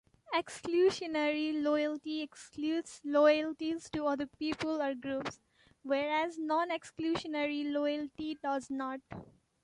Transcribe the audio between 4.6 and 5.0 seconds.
or